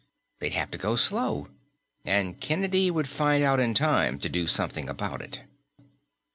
[0.39, 1.47] They'd have to go slow.
[2.05, 5.41] And Kennedy would find out in time to do something about it.